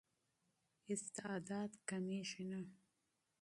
استعداد 0.93 1.71
کمېږي 1.89 2.43
نه. 2.49 2.59